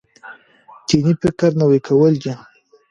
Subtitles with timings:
[0.87, 2.31] دیني فکر نوی کول دی.